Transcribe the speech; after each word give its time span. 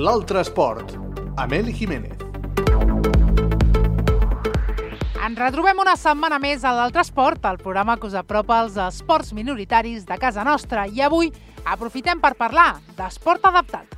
L'altre 0.00 0.40
esport, 0.40 0.94
amb 1.36 1.52
Eli 1.52 1.74
Jiménez. 1.76 2.16
Ens 5.20 5.36
retrobem 5.36 5.82
una 5.82 5.92
setmana 6.00 6.38
més 6.40 6.62
a 6.64 6.70
l'Altre 6.72 7.02
Esport, 7.04 7.44
el 7.44 7.58
programa 7.60 7.98
que 8.00 8.08
us 8.08 8.16
apropa 8.16 8.62
als 8.62 8.78
esports 8.80 9.34
minoritaris 9.36 10.06
de 10.08 10.16
casa 10.22 10.40
nostra. 10.46 10.86
I 10.88 11.02
avui 11.04 11.28
aprofitem 11.68 12.22
per 12.22 12.32
parlar 12.38 12.78
d'esport 12.96 13.44
adaptat. 13.50 13.92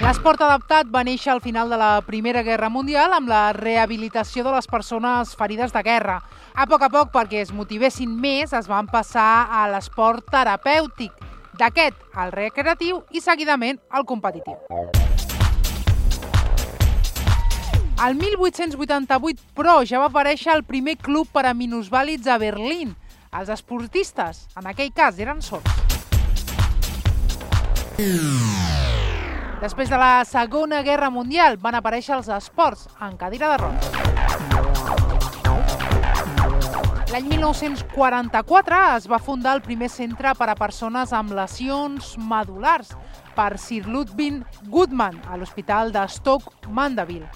L'esport 0.00 0.40
adaptat 0.48 0.88
va 0.88 1.04
néixer 1.04 1.34
al 1.34 1.44
final 1.44 1.68
de 1.68 1.76
la 1.76 1.92
Primera 2.08 2.40
Guerra 2.40 2.72
Mundial 2.72 3.12
amb 3.18 3.28
la 3.28 3.52
rehabilitació 3.52 4.48
de 4.48 4.56
les 4.56 4.70
persones 4.72 5.36
ferides 5.36 5.76
de 5.76 5.84
guerra. 5.84 6.22
A 6.54 6.64
poc 6.64 6.88
a 6.88 6.88
poc, 6.88 7.12
perquè 7.12 7.44
es 7.44 7.52
motivessin 7.52 8.16
més, 8.16 8.56
es 8.56 8.72
van 8.72 8.88
passar 8.88 9.44
a 9.52 9.68
l'esport 9.68 10.24
terapèutic, 10.32 11.12
d'aquest 11.58 11.96
al 12.14 12.32
recreatiu 12.34 13.02
i 13.10 13.22
seguidament 13.24 13.80
al 13.90 14.04
competitiu. 14.04 14.58
El 18.04 18.16
1888, 18.18 19.40
però, 19.54 19.78
ja 19.86 20.00
va 20.02 20.10
aparèixer 20.10 20.52
el 20.52 20.64
primer 20.66 20.96
club 20.98 21.30
per 21.32 21.46
a 21.46 21.54
minusvàlids 21.54 22.26
a 22.26 22.36
Berlín. 22.42 22.96
Els 23.34 23.48
esportistes, 23.54 24.44
en 24.58 24.66
aquell 24.70 24.92
cas, 24.92 25.18
eren 25.22 25.40
sords. 25.42 25.70
Després 29.62 29.88
de 29.88 29.96
la 29.96 30.24
Segona 30.28 30.82
Guerra 30.82 31.08
Mundial 31.14 31.56
van 31.62 31.78
aparèixer 31.78 32.18
els 32.18 32.28
esports 32.28 32.88
en 33.00 33.16
cadira 33.16 33.54
de 33.54 33.62
rodes. 33.62 33.93
L'any 37.14 37.28
1944 37.30 38.78
es 38.96 39.04
va 39.06 39.20
fundar 39.22 39.52
el 39.54 39.60
primer 39.62 39.86
centre 39.86 40.32
per 40.34 40.48
a 40.50 40.56
persones 40.58 41.12
amb 41.14 41.30
lesions 41.36 42.08
medulars 42.18 42.88
per 43.36 43.52
Sir 43.62 43.84
Ludwig 43.86 44.40
Goodman 44.66 45.20
a 45.30 45.38
l'Hospital 45.38 45.92
de 45.94 46.02
Stoke 46.10 46.66
Mandeville. 46.74 47.28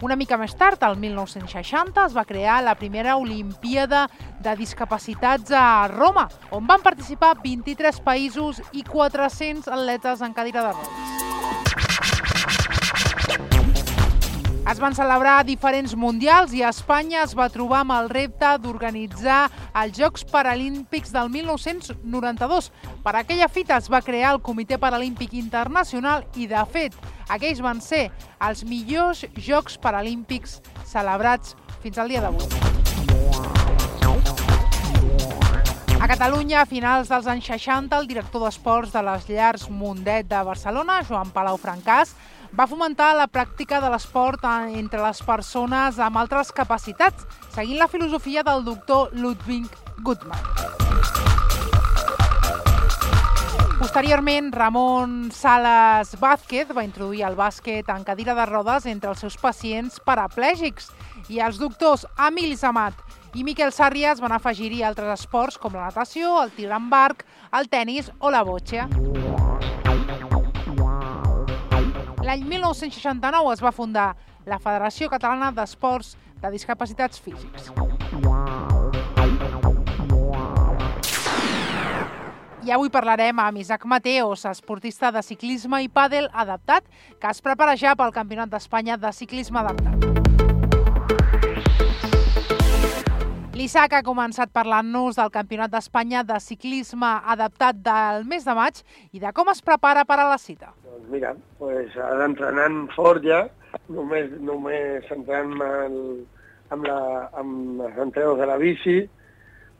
Una 0.00 0.16
mica 0.16 0.38
més 0.40 0.56
tard, 0.56 0.80
el 0.88 0.96
1960, 0.96 2.06
es 2.08 2.16
va 2.16 2.24
crear 2.24 2.62
la 2.64 2.72
primera 2.80 3.18
Olimpíada 3.20 4.06
de 4.40 4.56
Discapacitats 4.56 5.52
a 5.52 5.90
Roma, 5.92 6.24
on 6.48 6.64
van 6.64 6.80
participar 6.80 7.34
23 7.44 8.00
països 8.00 8.64
i 8.72 8.80
400 8.88 9.68
atletes 9.68 10.24
en 10.24 10.32
cadira 10.32 10.64
de 10.64 10.72
rodes. 10.72 11.31
Es 14.72 14.78
van 14.80 14.94
celebrar 14.96 15.42
diferents 15.44 15.92
mundials 16.00 16.54
i 16.56 16.62
Espanya 16.64 17.26
es 17.26 17.34
va 17.36 17.50
trobar 17.52 17.82
amb 17.82 17.92
el 17.92 18.06
repte 18.08 18.54
d'organitzar 18.64 19.42
els 19.76 19.98
Jocs 19.98 20.24
Paralímpics 20.30 21.12
del 21.12 21.28
1992. 21.34 22.70
Per 23.04 23.14
aquella 23.20 23.50
fita 23.52 23.76
es 23.76 23.90
va 23.92 24.00
crear 24.00 24.32
el 24.32 24.40
Comitè 24.40 24.78
Paralímpic 24.80 25.36
Internacional 25.36 26.24
i, 26.40 26.48
de 26.48 26.62
fet, 26.72 26.96
aquells 27.28 27.60
van 27.60 27.84
ser 27.84 28.06
els 28.40 28.64
millors 28.64 29.26
Jocs 29.36 29.76
Paralímpics 29.76 30.62
celebrats 30.88 31.52
fins 31.84 32.00
al 32.00 32.08
dia 32.08 32.24
d'avui. 32.24 32.81
A 36.02 36.08
Catalunya, 36.10 36.64
a 36.64 36.66
finals 36.66 37.06
dels 37.12 37.28
anys 37.30 37.46
60, 37.46 37.94
el 37.94 38.08
director 38.10 38.42
d'esports 38.42 38.90
de 38.90 39.02
les 39.06 39.28
llars 39.30 39.68
Mundet 39.70 40.26
de 40.26 40.40
Barcelona, 40.42 40.96
Joan 41.06 41.30
Palau 41.30 41.54
Francàs, 41.62 42.16
va 42.58 42.66
fomentar 42.66 43.12
la 43.14 43.28
pràctica 43.30 43.78
de 43.78 43.86
l'esport 43.92 44.42
entre 44.74 44.98
les 44.98 45.22
persones 45.22 46.00
amb 46.02 46.18
altres 46.18 46.50
capacitats, 46.50 47.22
seguint 47.54 47.78
la 47.78 47.86
filosofia 47.86 48.42
del 48.42 48.66
doctor 48.66 49.14
Ludwig 49.14 49.70
Gutmann. 50.02 50.42
Posteriorment, 53.78 54.50
Ramon 54.54 55.30
Salas 55.30 56.16
Vázquez 56.18 56.74
va 56.74 56.82
introduir 56.82 57.22
el 57.30 57.38
bàsquet 57.38 57.86
en 57.94 58.02
cadira 58.02 58.34
de 58.34 58.50
rodes 58.50 58.90
entre 58.90 59.14
els 59.14 59.22
seus 59.22 59.38
pacients 59.38 60.02
paraplègics 60.02 60.90
i 61.28 61.40
els 61.40 61.58
doctors 61.60 62.06
Emili 62.26 62.56
Zamat 62.56 62.98
i 63.34 63.44
Miquel 63.44 63.72
Sàrries 63.72 64.20
van 64.20 64.34
afegir-hi 64.36 64.82
altres 64.84 65.20
esports 65.20 65.58
com 65.60 65.76
la 65.76 65.86
natació, 65.88 66.34
el 66.42 66.50
tir 66.56 66.70
amb 66.72 66.92
arc, 66.94 67.24
el 67.56 67.68
tennis 67.72 68.10
o 68.20 68.30
la 68.30 68.42
botxa. 68.44 68.88
L'any 72.22 72.44
1969 72.46 73.52
es 73.54 73.62
va 73.62 73.72
fundar 73.74 74.12
la 74.46 74.58
Federació 74.62 75.08
Catalana 75.10 75.50
d'Esports 75.54 76.16
de 76.42 76.50
Discapacitats 76.50 77.20
Físics. 77.22 77.70
I 82.62 82.70
avui 82.70 82.92
parlarem 82.94 83.40
amb 83.42 83.58
Isaac 83.58 83.84
Mateos, 83.90 84.44
esportista 84.46 85.10
de 85.10 85.22
ciclisme 85.26 85.82
i 85.82 85.90
pàdel 85.90 86.30
adaptat, 86.30 86.86
que 87.18 87.30
es 87.30 87.42
prepara 87.42 87.74
ja 87.74 87.96
pel 87.98 88.14
Campionat 88.14 88.54
d'Espanya 88.54 89.00
de 89.02 89.10
ciclisme 89.16 89.58
adaptat. 89.58 90.21
L'Isaac 93.52 93.92
ha 93.92 94.00
començat 94.00 94.48
parlant-nos 94.48 95.18
del 95.18 95.30
Campionat 95.32 95.68
d'Espanya 95.74 96.22
de 96.24 96.38
ciclisme 96.40 97.08
adaptat 97.34 97.82
del 97.84 98.22
mes 98.24 98.46
de 98.48 98.54
maig 98.56 98.78
i 99.12 99.20
de 99.20 99.32
com 99.36 99.50
es 99.52 99.60
prepara 99.60 100.06
per 100.08 100.16
a 100.22 100.28
la 100.30 100.38
cita. 100.40 100.70
Doncs 100.86 101.10
mira, 101.12 101.34
pues, 101.58 101.92
ara 102.00 102.30
entrenant 102.30 102.78
fort 102.94 103.20
ja, 103.28 103.42
només, 103.92 104.32
només 104.40 105.10
entrant 105.12 105.52
amb, 105.60 106.86
la, 106.88 106.96
amb 107.42 107.84
els 107.90 108.00
entrenos 108.06 108.40
de 108.40 108.48
la 108.48 108.56
bici, 108.62 108.96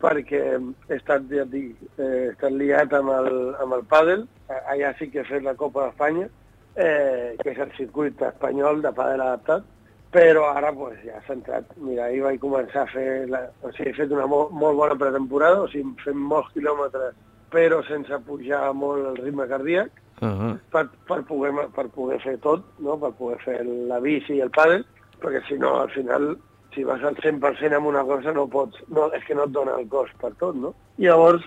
perquè 0.05 0.45
he 0.59 0.99
estat, 0.99 1.25
ja 1.33 1.49
dic, 1.49 1.73
he 1.97 2.13
estat 2.35 2.53
liat 2.53 2.93
amb 3.01 3.17
el, 3.17 3.33
amb 3.65 3.79
el 3.79 3.89
pàdel, 3.89 4.29
allà 4.53 4.93
sí 5.01 5.09
que 5.09 5.25
he 5.25 5.31
fet 5.33 5.49
la 5.49 5.57
Copa 5.57 5.87
d'Espanya, 5.87 6.29
eh, 6.77 7.39
que 7.41 7.57
és 7.57 7.65
el 7.65 7.73
circuit 7.81 8.21
espanyol 8.35 8.85
de 8.85 8.93
pàdel 9.01 9.25
adaptat, 9.31 9.72
però 10.13 10.45
ara 10.53 10.73
pues, 10.77 10.99
ja 11.07 11.19
s'ha 11.27 11.35
entrat. 11.39 11.73
Mira, 11.81 12.07
ahir 12.07 12.23
vaig 12.27 12.39
començar 12.43 12.85
a 12.85 12.93
fer, 12.93 13.09
la, 13.33 13.47
o 13.65 13.73
sigui, 13.73 13.91
he 13.91 13.97
fet 13.97 14.13
una 14.13 14.29
molt, 14.29 14.53
molt 14.53 14.77
bona 14.77 14.99
pretemporada, 15.01 15.65
o 15.65 15.69
sigui, 15.73 15.95
fent 16.05 16.21
molts 16.33 16.53
quilòmetres, 16.53 17.17
però 17.53 17.81
sense 17.89 18.21
pujar 18.29 18.67
molt 18.77 19.09
el 19.13 19.21
ritme 19.25 19.49
cardíac, 19.49 19.91
uh 20.21 20.29
-huh. 20.29 20.55
per, 20.71 20.87
per, 21.09 21.23
poder, 21.25 21.53
per 21.75 21.89
poder 21.89 22.21
fer 22.21 22.37
tot, 22.39 22.65
no? 22.79 22.99
per 22.99 23.13
poder 23.13 23.39
fer 23.45 23.65
la 23.65 24.01
bici 24.01 24.35
i 24.35 24.41
el 24.41 24.51
pàdel, 24.51 24.85
perquè 25.21 25.43
si 25.49 25.59
no, 25.59 25.81
al 25.81 25.91
final 25.91 26.37
si 26.75 26.85
vas 26.85 27.03
al 27.05 27.17
100% 27.17 27.75
amb 27.77 27.87
una 27.87 28.05
cosa 28.05 28.33
no 28.33 28.47
pots, 28.49 28.83
no, 28.89 29.11
és 29.13 29.25
que 29.25 29.35
no 29.35 29.45
et 29.45 29.51
dona 29.51 29.77
el 29.79 29.89
cos 29.89 30.11
per 30.21 30.33
tot, 30.41 30.55
no? 30.55 30.75
I 30.97 31.05
llavors, 31.07 31.45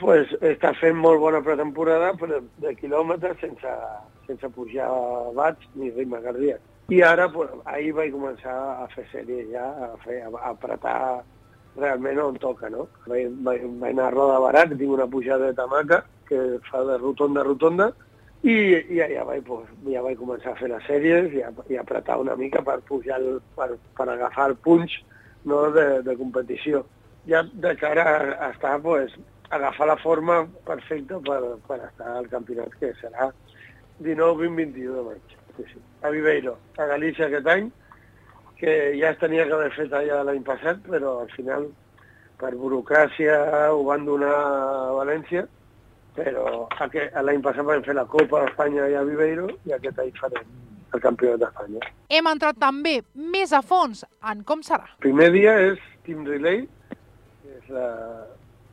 pues, 0.00 0.28
està 0.40 0.72
fent 0.74 0.96
molt 0.96 1.20
bona 1.20 1.42
pretemporada 1.42 2.14
però 2.14 2.40
de 2.58 2.74
quilòmetres 2.74 3.40
sense, 3.40 3.74
sense 4.26 4.48
pujar 4.48 4.88
watts 5.36 5.68
ni 5.74 5.90
ritme 5.90 6.20
cardíac. 6.22 6.60
I 6.88 7.00
ara, 7.02 7.30
pues, 7.32 7.50
ahir 7.64 7.94
vaig 7.96 8.10
començar 8.12 8.54
a 8.84 8.88
fer 8.92 9.06
sèries 9.08 9.46
ja, 9.48 9.64
a, 9.86 9.94
fer, 10.02 10.18
a 10.28 10.50
apretar 10.50 11.22
realment 11.78 12.18
on 12.20 12.34
toca, 12.42 12.68
no? 12.70 12.88
Vaig, 13.08 13.30
vaig, 13.46 13.62
vaig 13.80 13.94
anar 13.94 14.10
a 14.10 14.14
Roda 14.14 14.40
Barat, 14.42 14.74
tinc 14.76 14.92
una 14.92 15.06
pujada 15.08 15.48
de 15.48 15.56
tamaca 15.56 16.02
que 16.28 16.40
fa 16.68 16.82
de 16.84 16.98
rotonda 17.00 17.40
a 17.40 17.46
rotonda, 17.48 17.88
i, 18.44 18.52
i 18.92 18.98
ja, 19.00 19.24
vaig, 19.24 19.40
pues, 19.46 19.70
ja 19.88 20.02
vaig 20.04 20.18
començar 20.20 20.52
a 20.52 20.58
fer 20.58 20.68
les 20.68 20.84
sèries 20.84 21.32
i, 21.32 21.40
a, 21.40 21.52
i 21.72 21.78
apretar 21.80 22.18
una 22.20 22.36
mica 22.36 22.60
per 22.66 22.82
pujar, 22.84 23.16
el, 23.16 23.40
per, 23.56 23.70
per 23.96 24.08
agafar 24.12 24.50
el 24.50 24.56
punx 24.66 24.98
no, 25.48 25.70
de, 25.72 25.86
de 26.04 26.16
competició. 26.20 26.82
Ja 27.24 27.40
de 27.48 27.72
cara 27.80 28.04
a 28.36 28.50
estar, 28.50 28.76
pues, 28.84 29.14
agafar 29.48 29.88
la 29.88 29.96
forma 30.02 30.42
perfecta 30.68 31.16
per, 31.24 31.40
per 31.64 31.80
estar 31.86 32.18
al 32.18 32.28
campionat, 32.28 32.76
que 32.76 32.92
serà 33.00 33.30
19-20-21 34.04 34.98
de 34.98 35.06
maig. 35.08 35.33
Sí, 35.56 35.64
sí. 35.72 35.80
A 36.02 36.10
Viveiro, 36.10 36.56
a 36.78 36.86
Galícia 36.90 37.26
aquest 37.26 37.48
any, 37.48 37.70
que 38.58 38.74
ja 38.98 39.10
es 39.12 39.18
tenia 39.20 39.46
que 39.46 39.56
haver 39.56 39.72
fet 39.76 39.92
allà 39.92 40.22
l'any 40.26 40.42
passat, 40.46 40.82
però 40.88 41.20
al 41.22 41.30
final, 41.34 41.68
per 42.40 42.54
burocràcia, 42.58 43.38
ho 43.72 43.82
van 43.86 44.06
donar 44.08 44.34
a 44.34 44.92
València, 44.98 45.46
però 46.14 46.66
l'any 47.26 47.42
passat 47.42 47.66
vam 47.66 47.82
fer 47.86 47.96
la 47.98 48.06
Copa 48.10 48.44
d'Espanya 48.44 48.86
a 48.98 49.02
Viveiro 49.06 49.48
i 49.66 49.74
aquest 49.74 49.98
any 50.02 50.12
farem 50.20 50.54
el 50.94 51.02
Campionat 51.02 51.42
d'Espanya. 51.42 51.90
Hem 52.14 52.30
entrat 52.30 52.60
també 52.62 53.00
més 53.14 53.52
a 53.52 53.62
fons 53.62 54.04
en 54.30 54.44
com 54.46 54.62
serà. 54.62 54.86
El 54.98 55.04
primer 55.08 55.32
dia 55.34 55.56
és 55.72 55.82
Team 56.06 56.22
Relay, 56.28 56.62
que 57.42 57.58
és 57.58 57.70
la, 57.74 57.88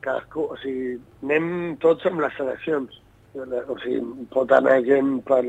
cadascú, 0.02 0.48
o 0.52 0.58
sigui, 0.62 0.98
anem 1.24 1.76
tots 1.82 2.06
amb 2.10 2.22
les 2.22 2.34
seleccions. 2.38 2.98
O 3.34 3.76
sigui, 3.80 4.26
pot 4.32 4.52
anar 4.52 4.82
gent 4.84 5.14
per, 5.28 5.40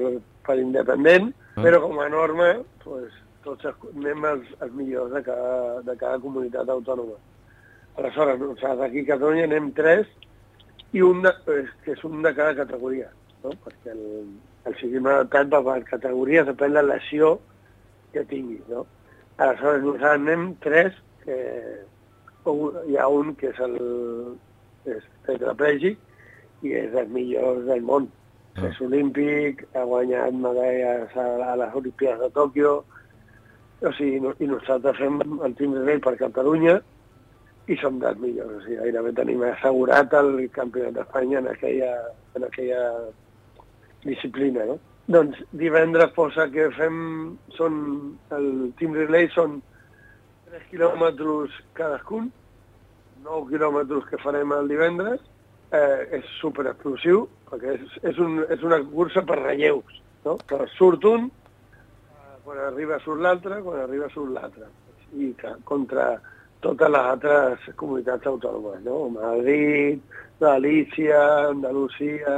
per 0.48 0.56
independent, 0.62 1.32
ah. 1.56 1.64
però 1.66 1.82
com 1.84 2.00
a 2.00 2.08
norma, 2.12 2.50
pues, 2.84 3.12
tots 3.44 3.68
anem 3.68 4.24
els, 4.30 4.52
els 4.64 4.76
millors 4.78 5.12
de 5.12 5.22
cada, 5.26 5.82
de 5.84 5.96
cada 6.00 6.22
comunitat 6.24 6.72
autònoma. 6.72 7.18
Aleshores, 7.98 8.40
nosaltres 8.40 8.86
aquí 8.88 9.04
a 9.04 9.10
Catalunya 9.12 9.50
anem 9.50 9.72
tres 9.78 10.08
i 10.96 11.04
un 11.04 11.22
de, 11.26 11.34
que 11.84 11.94
és 11.94 12.06
un 12.08 12.24
de 12.24 12.32
cada 12.34 12.56
categoria, 12.64 13.10
no? 13.44 13.52
perquè 13.66 13.92
el, 13.94 14.06
el 14.70 14.78
sistema 14.80 15.18
adaptat 15.18 15.52
va 15.52 15.62
per 15.68 15.92
categories, 15.92 16.48
depèn 16.48 16.74
de 16.74 16.80
la 16.80 16.96
lesió 16.96 17.36
que 18.16 18.24
tingui. 18.32 18.62
No? 18.72 18.86
Aleshores, 19.44 19.84
nosaltres 19.84 20.16
anem 20.22 20.48
tres, 20.64 20.96
que 21.26 21.38
hi 22.88 22.98
ha 23.00 23.12
un 23.12 23.36
que 23.40 23.52
és 23.52 23.60
el 23.64 23.78
és 24.90 25.04
tetraplègic 25.28 26.00
i 26.64 26.74
és 26.80 26.92
dels 26.96 27.12
millors 27.14 27.64
del 27.68 27.84
món. 27.86 28.10
Ah. 28.56 28.68
És 28.70 28.80
olímpic, 28.86 29.66
ha 29.74 29.84
guanyat 29.90 30.36
medalles 30.38 31.16
a, 31.18 31.28
a 31.52 31.56
les 31.60 31.78
Olimpiades 31.80 32.22
de 32.22 32.30
Tòquio, 32.36 32.74
o 33.84 33.92
sigui, 33.98 34.20
no, 34.24 34.32
i 34.40 34.48
nosaltres 34.48 35.00
fem 35.02 35.20
el 35.44 35.56
Team 35.60 35.74
Relay 35.76 36.00
per 36.04 36.16
Catalunya 36.20 36.78
i 37.68 37.76
som 37.82 38.00
dels 38.00 38.20
millors. 38.22 38.60
O 38.60 38.64
sigui, 38.64 38.80
gairebé 38.80 39.12
tenim 39.18 39.44
assegurat 39.48 40.14
el 40.20 40.32
Campionat 40.56 40.96
d'Espanya 41.00 41.42
en, 41.42 41.50
aquella, 41.52 41.92
en 42.38 42.48
aquella 42.48 42.82
disciplina, 44.06 44.68
no? 44.70 44.80
Doncs 45.12 45.42
divendres 45.60 46.14
posa 46.16 46.46
que 46.52 46.70
fem, 46.78 46.96
són, 47.58 47.76
el 48.32 48.48
Team 48.80 48.96
Relay 48.96 49.28
són 49.34 49.58
3 50.54 50.70
quilòmetres 50.70 51.60
cadascun, 51.76 52.30
9 53.26 53.50
quilòmetres 53.52 54.08
que 54.08 54.22
farem 54.24 54.54
el 54.56 54.72
divendres, 54.72 55.20
eh, 55.74 56.20
és 56.20 56.34
super 56.40 56.68
explosiu, 56.70 57.26
perquè 57.50 57.78
és, 57.78 57.98
és, 58.12 58.20
un, 58.22 58.42
és 58.54 58.64
una 58.66 58.80
cursa 58.92 59.24
per 59.28 59.40
relleus, 59.42 60.02
no? 60.26 60.38
Que 60.50 60.62
surt 60.78 61.06
un, 61.10 61.30
quan 62.44 62.60
arriba 62.68 63.00
surt 63.04 63.24
l'altre, 63.24 63.62
quan 63.66 63.82
arriba 63.84 64.10
surt 64.14 64.34
l'altre. 64.36 64.70
I 65.14 65.32
que, 65.38 65.54
contra 65.70 66.14
totes 66.64 66.92
les 66.94 67.08
altres 67.14 67.70
comunitats 67.80 68.30
autònomes, 68.30 68.84
no? 68.86 68.98
Madrid, 69.14 70.04
Galícia, 70.42 71.22
Andalusia, 71.52 72.38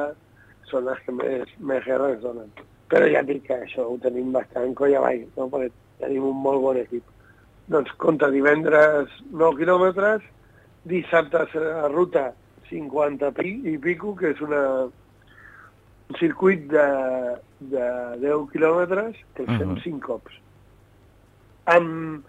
són 0.69 0.87
les 0.89 1.01
que 1.05 1.15
més, 1.15 1.51
més 1.59 1.83
guerres 1.85 2.21
donen. 2.23 2.49
Però 2.91 3.07
ja 3.09 3.23
dic 3.25 3.45
que 3.47 3.57
això 3.63 3.87
ho 3.89 3.97
tenim 4.01 4.31
bastant 4.33 4.73
colla 4.77 5.01
avall, 5.01 5.25
no? 5.37 5.47
perquè 5.49 5.71
tenim 6.01 6.25
un 6.29 6.41
molt 6.41 6.61
bon 6.61 6.79
equip. 6.81 7.05
Doncs 7.73 7.93
contra 8.01 8.29
divendres 8.33 9.13
9 9.31 9.61
quilòmetres, 9.61 10.25
dissabte 10.85 11.45
a 11.71 11.87
ruta 11.89 12.27
50 12.69 13.31
i 13.45 13.77
pico, 13.77 14.15
que 14.15 14.31
és 14.33 14.41
una, 14.41 14.61
un 16.09 16.19
circuit 16.19 16.67
de, 16.71 16.85
de 17.59 17.89
10 18.23 18.49
quilòmetres 18.53 19.19
que 19.33 19.43
el 19.43 19.57
fem 19.57 19.71
uh 19.71 19.75
-huh. 19.75 19.83
5 19.83 19.99
cops. 20.05 20.39
Amb 21.65 22.23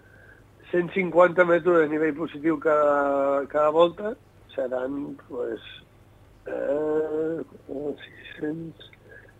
150 0.71 1.45
metres 1.45 1.79
de 1.79 1.87
nivell 1.87 2.13
positiu 2.13 2.57
cada, 2.59 3.45
cada 3.47 3.69
volta 3.69 4.15
seran 4.55 5.15
pues, 5.27 5.61
eh, 6.45 7.41
600, 7.67 8.91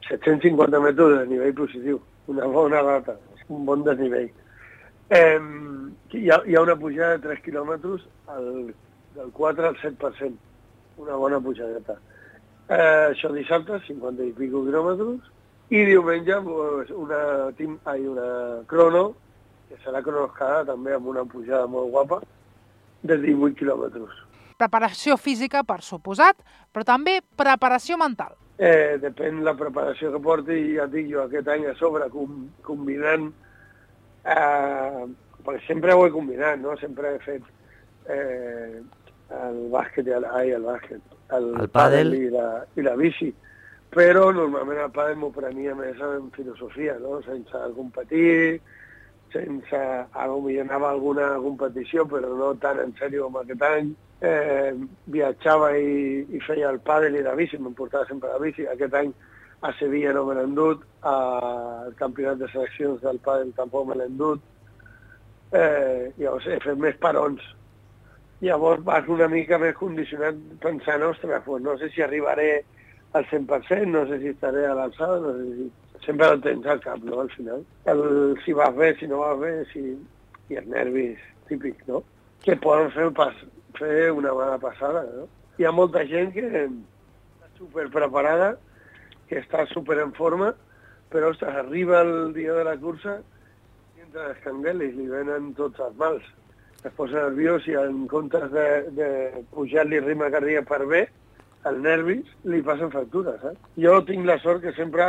750 0.07 0.79
metres 0.79 1.19
de 1.19 1.27
nivell 1.27 1.53
positiu. 1.53 2.01
Una 2.27 2.45
bona 2.45 2.81
data, 2.83 3.17
un 3.47 3.65
bon 3.65 3.83
desnivell. 3.83 4.31
Eh, 5.09 5.39
hi, 6.11 6.29
ha, 6.29 6.41
hi 6.45 6.55
ha 6.55 6.61
una 6.61 6.75
pujada 6.75 7.17
de 7.17 7.23
3 7.27 7.41
quilòmetres 7.43 8.03
al, 8.27 8.73
del 9.15 9.31
4 9.31 9.67
al 9.67 9.77
7%. 9.77 10.46
Una 10.97 11.15
bona 11.15 11.39
pujadeta. 11.43 11.97
Eh, 12.67 13.13
això 13.13 13.31
dissabte, 13.31 13.79
50 13.85 14.25
i 14.27 14.33
pico 14.35 14.63
quilòmetres, 14.65 15.29
i 15.69 15.83
diumenge 15.87 16.39
pues, 16.43 16.89
una, 16.95 17.19
team, 17.57 17.77
ai, 17.87 18.05
una 18.07 18.63
crono, 18.67 19.11
que 19.67 19.77
serà 19.83 20.01
cronoscada 20.03 20.65
també 20.71 20.95
amb 20.95 21.07
una 21.11 21.25
pujada 21.27 21.67
molt 21.71 21.91
guapa, 21.93 22.21
de 23.03 23.17
18 23.23 23.55
quilòmetres. 23.59 24.23
Preparació 24.57 25.17
física, 25.21 25.61
per 25.67 25.81
suposat, 25.85 26.39
però 26.73 26.85
també 26.87 27.19
preparació 27.37 27.99
mental. 28.01 28.33
Eh, 28.57 28.97
depèn 28.97 29.43
la 29.45 29.53
preparació 29.57 30.09
que 30.15 30.21
porti, 30.23 30.57
ja 30.79 30.87
dic 30.89 31.11
jo, 31.11 31.27
aquest 31.27 31.51
any 31.53 31.67
a 31.69 31.75
sobre, 31.77 32.09
com, 32.13 32.47
combinant... 32.65 33.29
Eh, 34.27 35.05
perquè 35.47 35.61
sempre 35.63 35.93
ho 35.95 36.01
he 36.03 36.11
combinat, 36.11 36.59
no? 36.59 36.73
Sempre 36.81 37.13
he 37.15 37.19
fet 37.23 37.45
eh, 38.11 38.81
el 39.33 39.59
bàsquet, 39.73 40.07
i 40.07 40.15
el, 40.15 40.25
ai, 40.25 40.51
el 40.55 40.65
bàsquet, 40.67 41.03
el, 41.35 41.51
el 41.61 41.69
pàdel 41.73 42.15
i 42.15 42.29
la, 42.33 42.47
i 42.77 42.85
la 42.85 42.95
bici. 42.99 43.29
Però 43.93 44.27
normalment 44.35 44.81
el 44.83 44.91
pàdel 44.95 45.19
m'ho 45.19 45.29
prenia 45.35 45.75
més 45.75 45.99
en 46.03 46.27
filosofia, 46.35 46.97
no? 47.03 47.21
sense 47.25 47.61
competir, 47.75 48.59
sense... 49.33 49.77
Ara 49.77 50.33
potser 50.33 50.59
anava 50.63 50.89
a 50.89 50.95
alguna 50.95 51.29
competició, 51.43 52.05
però 52.09 52.33
no 52.35 52.53
tan 52.61 52.81
en 52.83 52.93
sèrio 52.99 53.27
com 53.27 53.39
aquest 53.41 53.63
any. 53.69 53.93
Eh, 54.27 54.73
viatjava 55.13 55.71
i, 55.77 56.25
i 56.33 56.39
feia 56.41 56.71
el 56.73 56.79
pàdel 56.83 57.19
i 57.19 57.23
la 57.25 57.35
bici, 57.37 57.59
m'emportava 57.61 58.07
sempre 58.09 58.33
la 58.33 58.41
bici. 58.43 58.65
Aquest 58.67 58.95
any 58.97 59.13
a 59.67 59.73
Sevilla 59.79 60.13
no 60.13 60.25
me 60.27 60.35
l'he 60.37 60.45
endut, 60.47 60.83
al 61.07 61.93
campionat 61.99 62.41
de 62.41 62.49
seleccions 62.51 63.01
del 63.01 63.21
pàdel 63.23 63.53
tampoc 63.57 63.87
me 63.89 63.97
l'he 63.97 64.09
endut. 64.09 64.43
Eh, 65.55 66.11
llavors 66.19 66.47
he 66.49 66.59
fet 66.59 66.81
més 66.81 66.97
parons 66.99 67.43
Llavors 68.41 68.83
vas 68.85 69.07
una 69.09 69.25
mica 69.31 69.57
més 69.57 69.73
condicionat 69.79 70.37
pensant, 70.61 71.03
ostres, 71.07 71.41
pues 71.45 71.63
no 71.65 71.73
sé 71.81 71.89
si 71.89 72.03
arribaré 72.05 72.51
al 73.17 73.25
100%, 73.31 73.87
no 73.89 74.03
sé 74.05 74.19
si 74.21 74.29
estaré 74.29 74.67
a 74.67 74.75
l'alçada, 74.77 75.19
no 75.23 75.33
sé 75.39 75.53
si... 75.55 75.69
Sempre 76.05 76.27
el 76.29 76.41
tens 76.43 76.67
al 76.69 76.79
cap, 76.83 77.01
no?, 77.01 77.23
al 77.23 77.31
final. 77.33 77.63
El, 77.89 78.03
si 78.45 78.53
vas 78.53 78.75
bé, 78.75 78.91
si 78.99 79.07
no 79.09 79.23
vas 79.23 79.39
bé, 79.41 79.53
si... 79.71 79.81
i 80.47 80.59
els 80.61 80.67
nervis 80.69 81.23
típics, 81.49 81.81
no? 81.89 82.03
Que 82.45 82.55
poden 82.61 82.91
fer, 82.93 83.09
pas, 83.17 83.41
fer 83.79 84.11
una 84.13 84.35
mala 84.37 84.61
passada, 84.61 85.01
no? 85.15 85.25
Hi 85.57 85.65
ha 85.65 85.73
molta 85.73 86.05
gent 86.07 86.29
que 86.35 86.45
està 86.45 87.49
super 87.57 87.87
preparada, 87.91 88.53
que 89.27 89.41
està 89.41 89.65
super 89.73 89.97
en 90.03 90.13
forma, 90.15 90.53
però, 91.11 91.33
ostres, 91.33 91.57
arriba 91.65 92.03
el 92.05 92.35
dia 92.37 92.53
de 92.53 92.63
la 92.69 92.77
cursa 92.79 93.17
i 93.97 94.05
entre 94.05 94.29
les 94.29 94.39
candeles 94.45 94.93
li 94.95 95.09
venen 95.09 95.55
tots 95.57 95.81
els 95.83 95.97
mals 95.97 96.29
es 96.83 96.93
posa 96.97 97.23
nerviós 97.27 97.65
i 97.67 97.75
en 97.79 98.05
comptes 98.11 98.51
de, 98.53 98.67
de 98.97 99.07
pujar-li 99.53 100.01
ritme 100.03 100.29
cardíac 100.33 100.67
per 100.69 100.83
bé, 100.89 101.05
els 101.67 101.79
nervis 101.83 102.27
li 102.47 102.61
passen 102.65 102.91
factures. 102.93 103.41
Eh? 103.49 103.55
Jo 103.83 103.97
tinc 104.07 104.27
la 104.27 104.37
sort 104.43 104.63
que 104.63 104.73
sempre 104.77 105.07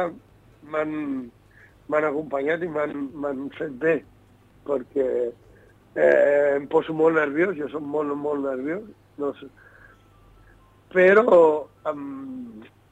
m'han 0.72 2.08
acompanyat 2.10 2.64
i 2.64 2.70
m'han 2.72 3.44
fet 3.58 3.76
bé, 3.82 3.98
perquè 4.68 5.08
eh, 5.28 6.56
em 6.56 6.66
poso 6.72 6.96
molt 6.96 7.18
nerviós, 7.20 7.56
jo 7.58 7.68
soc 7.72 7.84
molt, 7.84 8.14
molt 8.16 8.44
nerviós, 8.48 8.84
no 9.18 9.32
sé. 9.38 9.50
però 10.92 11.68
em, 11.90 12.02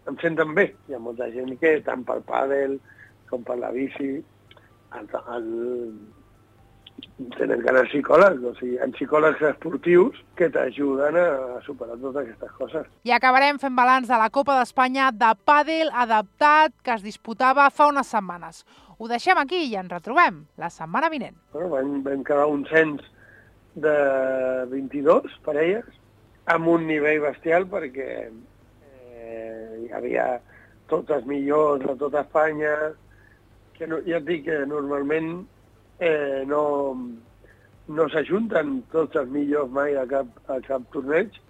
em 0.09 0.19
senten 0.21 0.53
bé. 0.55 0.69
Hi 0.89 0.97
ha 0.97 1.01
molta 1.01 1.31
gent 1.33 1.55
que, 1.61 1.79
tant 1.87 2.05
pel 2.05 2.23
pàdel 2.29 2.77
com 3.31 3.43
per 3.47 3.57
la 3.59 3.73
bici, 3.75 4.21
el, 4.97 5.09
el, 5.35 5.49
tenen 7.17 7.63
que 7.63 7.71
anar 7.73 7.87
psicòlegs, 7.89 8.43
o 8.45 8.53
sigui, 8.59 8.77
hi 8.77 8.93
psicòlegs 8.93 9.41
esportius 9.49 10.19
que 10.37 10.51
t'ajuden 10.53 11.17
a 11.17 11.61
superar 11.65 11.97
totes 11.97 12.21
aquestes 12.23 12.53
coses. 12.59 12.89
I 13.09 13.15
acabarem 13.17 13.61
fent 13.63 13.77
balanç 13.77 14.11
de 14.11 14.19
la 14.21 14.29
Copa 14.35 14.59
d'Espanya 14.59 15.09
de 15.17 15.31
pàdel 15.49 15.93
adaptat 15.97 16.75
que 16.85 16.93
es 16.97 17.05
disputava 17.07 17.71
fa 17.73 17.89
unes 17.89 18.13
setmanes. 18.13 18.65
Ho 18.99 19.09
deixem 19.09 19.41
aquí 19.41 19.63
i 19.65 19.79
ens 19.81 19.93
retrobem 19.93 20.45
la 20.61 20.69
setmana 20.73 21.09
vinent. 21.13 21.37
Bueno, 21.55 21.73
vam, 21.73 21.97
vam 22.05 22.25
quedar 22.25 22.51
un 22.53 22.67
cens 22.69 23.01
de 23.77 23.97
22 24.73 25.41
parelles 25.45 25.89
amb 26.53 26.69
un 26.69 26.87
nivell 26.89 27.25
bestial 27.25 27.67
perquè 27.69 28.11
eh, 28.29 29.83
hi 29.83 29.91
havia 29.97 30.37
tots 30.93 31.11
els 31.17 31.25
millors 31.27 31.83
de 31.85 31.97
tota 31.99 32.23
Espanya, 32.23 32.77
que 33.77 33.89
no, 33.89 33.99
ja 34.07 34.21
et 34.21 34.29
dic 34.29 34.45
que 34.47 34.63
normalment 34.69 35.47
eh, 35.99 36.45
no, 36.47 36.63
no 37.89 38.09
s'ajunten 38.13 38.81
tots 38.93 39.17
els 39.21 39.31
millors 39.31 39.71
mai 39.73 39.97
a 39.97 40.07
cap, 40.11 40.31
a 40.51 40.61
cap 40.67 40.85
torneig. 40.95 41.41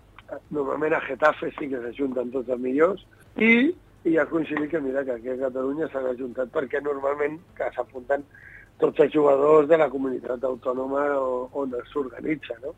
Normalment 0.50 0.96
a 0.96 1.02
Getafe 1.06 1.52
sí 1.54 1.70
que 1.70 1.80
s'ajunten 1.82 2.32
tots 2.34 2.50
els 2.50 2.62
millors 2.62 3.04
i, 3.38 3.70
i 4.06 4.16
ha 4.18 4.26
coincidit 4.26 4.70
que 4.72 4.80
mira 4.82 5.04
que 5.06 5.14
aquí 5.14 5.30
a 5.30 5.38
Catalunya 5.44 5.86
s'han 5.92 6.08
ajuntat 6.10 6.50
perquè 6.54 6.82
normalment 6.82 7.38
que 7.54 7.68
s'apunten 7.74 8.24
tots 8.80 9.04
els 9.04 9.12
jugadors 9.12 9.68
de 9.70 9.78
la 9.80 9.88
comunitat 9.88 10.42
autònoma 10.44 11.04
on 11.56 11.76
s'organitza, 11.92 12.58
no? 12.64 12.74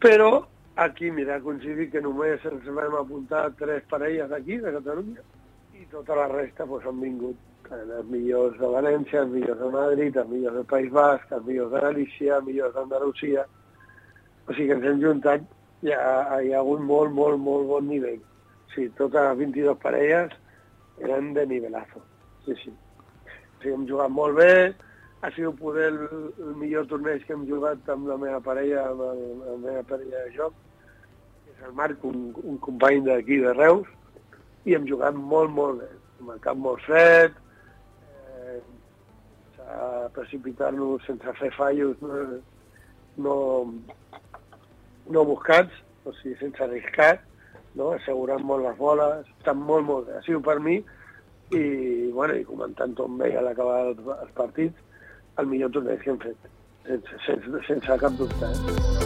Però 0.00 0.46
aquí, 0.76 1.10
mira, 1.10 1.36
ha 1.36 1.44
coincidit 1.44 1.90
que 1.92 2.00
només 2.04 2.44
ens 2.48 2.70
vam 2.78 2.94
apuntar 3.00 3.48
tres 3.58 3.84
parelles 3.90 4.30
d'aquí, 4.30 4.60
de 4.62 4.72
Catalunya, 4.78 5.24
i 5.76 5.84
tota 5.90 6.16
la 6.16 6.28
resta 6.32 6.66
pues, 6.66 6.86
han 6.86 7.00
vingut 7.00 7.36
els 7.72 8.08
millors 8.10 8.56
de 8.60 8.70
València, 8.70 9.22
els 9.24 9.34
millors 9.34 9.60
de 9.60 9.70
Madrid, 9.74 10.16
els 10.16 10.30
millors 10.30 10.56
del 10.60 10.70
País 10.70 10.90
Basc, 10.92 11.32
els 11.32 11.46
millors 11.46 11.72
de 11.72 11.82
Galícia, 11.84 12.38
els 12.38 12.46
millors 12.46 12.74
d'Andalusia. 12.74 13.46
O 14.46 14.54
sigui 14.54 14.68
que 14.68 14.78
ens 14.78 14.88
hem 14.90 15.02
juntat 15.02 15.46
hi 15.82 15.92
ha, 15.92 16.40
hi 16.40 16.52
ha 16.54 16.62
hagut 16.62 16.80
molt, 16.80 17.12
molt, 17.12 17.38
molt 17.42 17.68
bon 17.68 17.88
nivell. 17.88 18.20
Sí, 18.74 18.88
totes 18.98 19.22
les 19.28 19.38
22 19.42 19.78
parelles 19.82 20.34
eren 21.02 21.32
de 21.34 21.46
nivelazo. 21.46 22.02
Sí, 22.44 22.56
sí. 22.62 22.72
O 22.72 23.62
sigui, 23.62 23.74
hem 23.74 23.86
jugat 23.88 24.12
molt 24.12 24.38
bé, 24.38 24.52
ha 25.22 25.30
sigut 25.34 25.58
poder 25.60 25.88
el, 25.92 26.00
el 26.44 26.54
millor 26.60 26.86
torneig 26.90 27.24
que 27.26 27.34
hem 27.36 27.46
jugat 27.48 27.88
amb 27.92 28.08
la 28.10 28.18
meva 28.20 28.40
parella, 28.44 28.86
amb, 28.90 29.02
el, 29.10 29.22
la 29.44 29.56
meva 29.64 29.84
parella 29.88 30.24
de 30.26 30.34
joc, 30.36 30.54
és 31.52 31.64
el 31.66 31.74
Marc, 31.78 32.04
un, 32.04 32.30
un 32.44 32.60
company 32.64 33.02
d'aquí 33.06 33.40
de 33.44 33.54
Reus, 33.56 33.88
i 34.66 34.76
hem 34.76 34.86
jugat 34.88 35.16
molt, 35.16 35.52
molt 35.56 35.82
bé, 35.82 35.90
amb 36.20 36.34
el 36.34 36.40
cap 36.44 36.58
molt 36.60 36.84
fred, 36.86 37.36
precipitar-nos 40.16 41.04
sense 41.06 41.32
fer 41.40 41.50
fallos, 41.56 41.96
no, 42.02 42.40
no, 43.26 43.36
no 45.10 45.24
buscats, 45.24 45.72
o 46.04 46.12
sigui, 46.20 46.36
sense 46.40 46.62
arriscar, 46.62 47.16
no? 47.74 47.92
assegurant 47.96 48.44
molt 48.46 48.66
les 48.66 48.78
boles, 48.78 49.32
estan 49.38 49.62
molt, 49.62 49.86
molt 49.88 50.12
sigut 50.26 50.46
per 50.46 50.58
mi, 50.62 50.78
i, 51.54 51.64
bueno, 52.14 52.34
i 52.34 52.46
comentant 52.46 52.96
tot 52.98 53.12
bé 53.20 53.32
a 53.36 53.44
l'acabar 53.46 53.82
els, 53.90 54.06
els 54.18 54.36
partits, 54.38 55.02
el 55.38 55.50
millor 55.50 55.74
torneig 55.74 56.02
que 56.02 56.14
hem 56.14 56.22
fet, 56.22 56.48
sense, 56.88 57.20
sense, 57.26 57.66
sense 57.68 58.00
cap 58.02 58.22
dubte. 58.22 58.54
Eh? 58.54 59.05